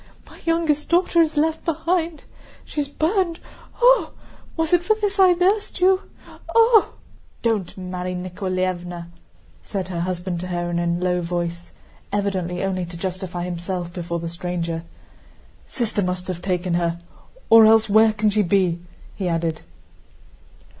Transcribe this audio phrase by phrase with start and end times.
[0.25, 2.23] My youngest daughter is left behind.
[2.65, 3.39] She's burned!
[3.83, 4.07] Ooh!
[4.57, 6.01] Was it for this I nursed you....
[6.57, 6.85] Ooh!"
[7.43, 9.09] "Don't, Mary Nikoláevna!"
[9.61, 11.71] said her husband to her in a low voice,
[12.11, 14.85] evidently only to justify himself before the stranger.
[15.67, 16.99] "Sister must have taken her,
[17.51, 18.79] or else where can she be?"
[19.15, 19.61] he added.